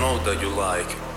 [0.00, 1.09] know that you like.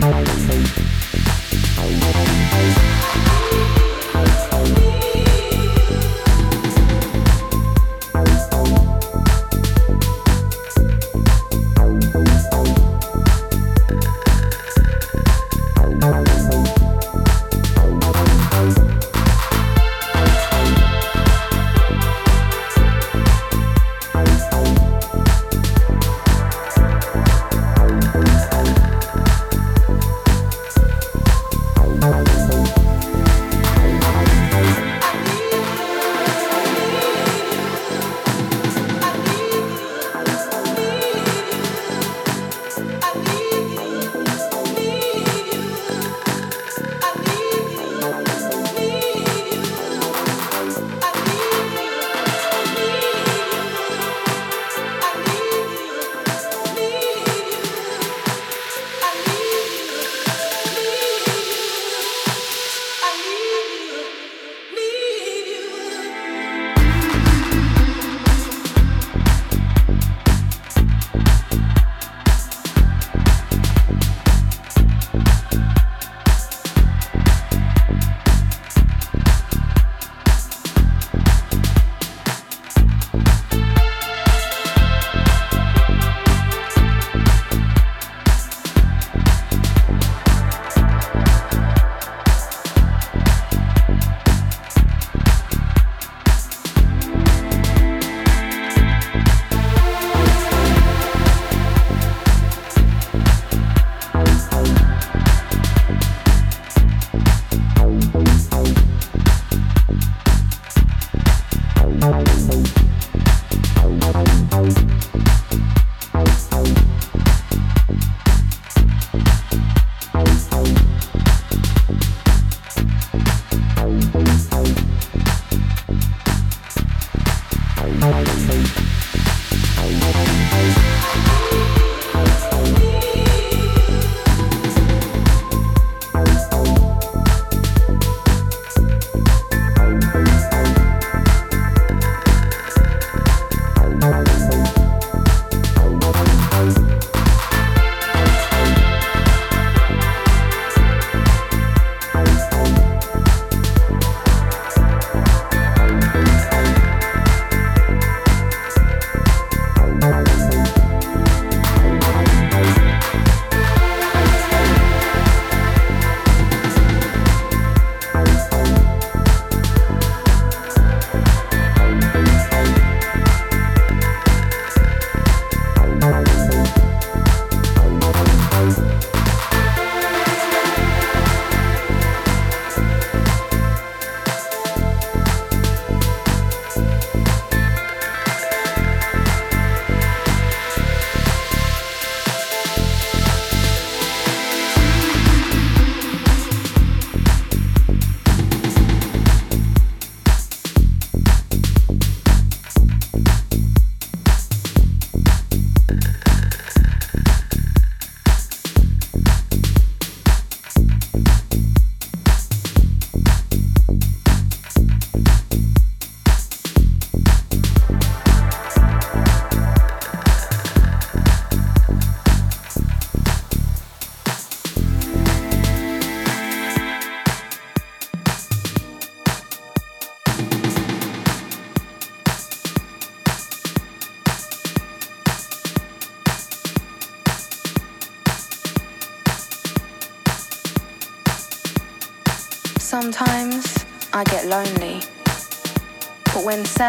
[0.00, 0.36] Música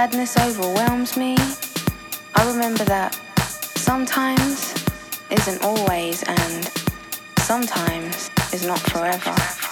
[0.10, 1.36] sadness overwhelms me,
[2.36, 3.14] I remember that
[3.76, 4.74] sometimes
[5.30, 6.72] isn't always and
[7.40, 9.67] sometimes is not forever.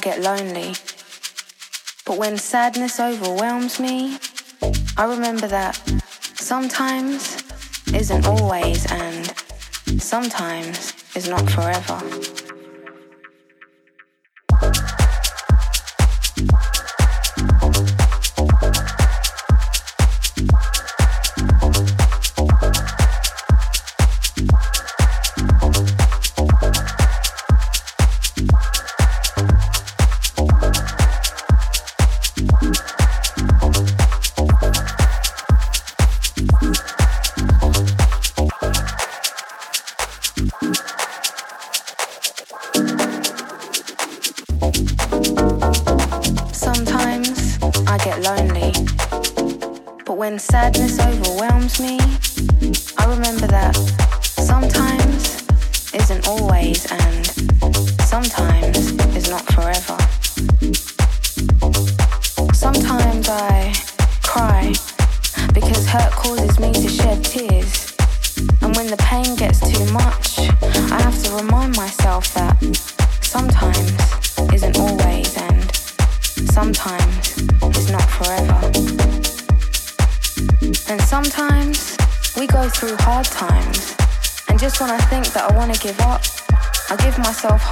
[0.00, 0.74] Get lonely.
[2.06, 4.18] But when sadness overwhelms me,
[4.96, 5.76] I remember that
[6.34, 7.42] sometimes
[7.92, 9.34] isn't always and
[10.00, 12.39] sometimes is not forever.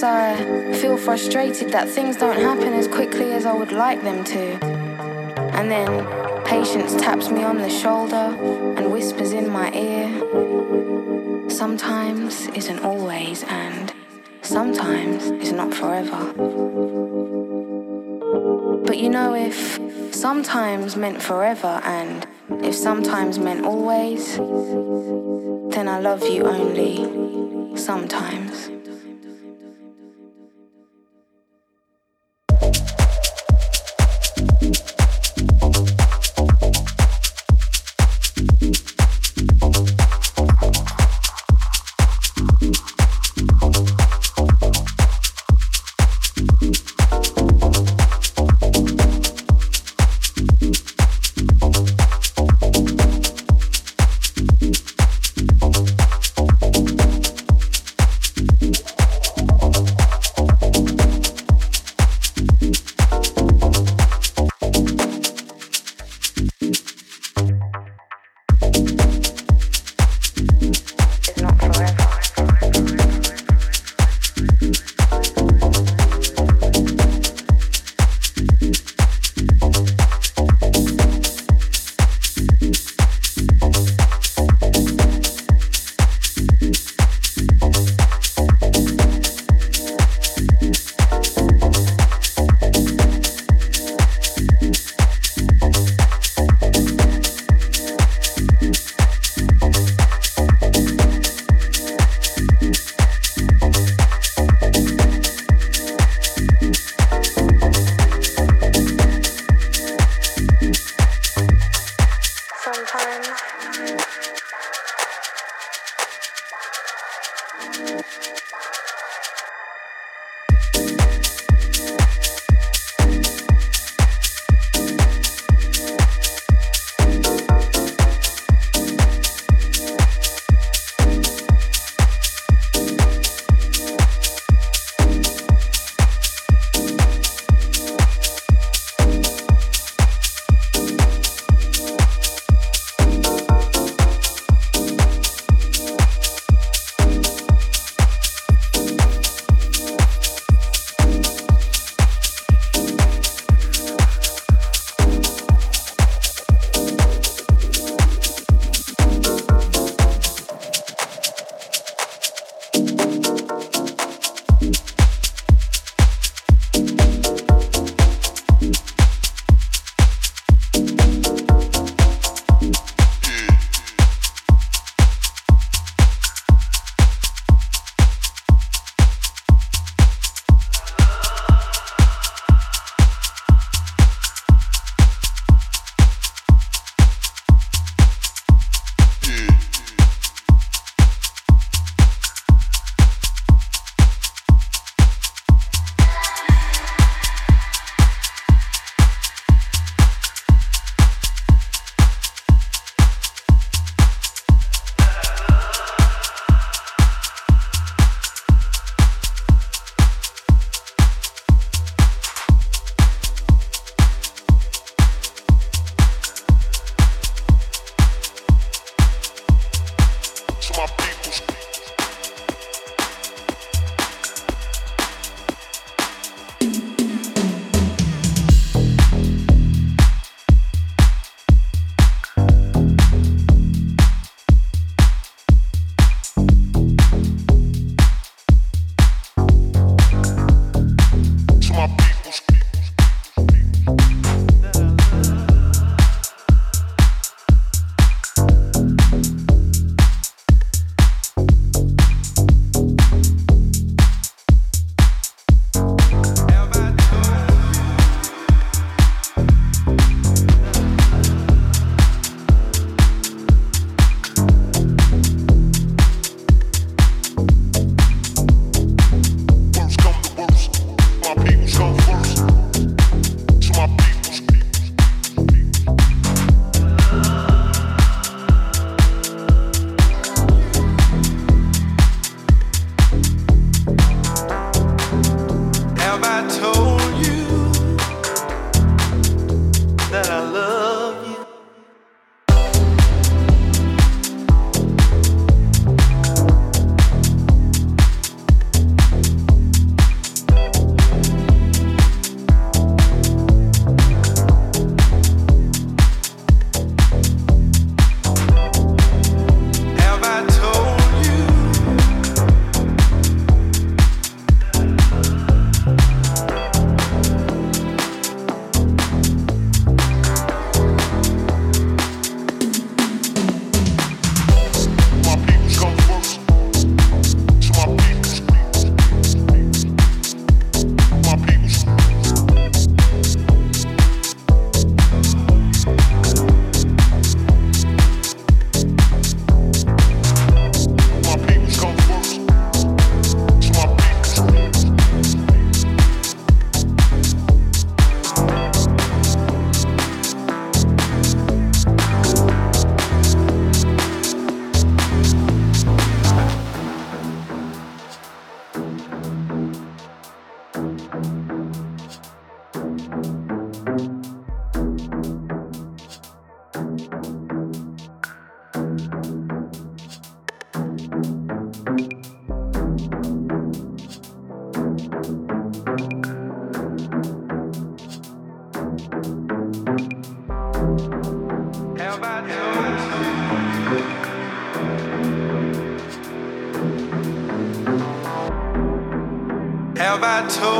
[0.00, 4.24] Sometimes I feel frustrated that things don't happen as quickly as I would like them
[4.24, 4.64] to.
[5.58, 6.06] And then
[6.46, 8.34] Patience taps me on the shoulder
[8.76, 10.08] and whispers in my ear.
[11.50, 13.92] Sometimes isn't always, and
[14.40, 16.32] sometimes is not forever.
[18.86, 19.78] But you know, if
[20.14, 22.26] sometimes meant forever, and
[22.64, 24.38] if sometimes meant always,
[25.74, 28.69] then I love you only sometimes.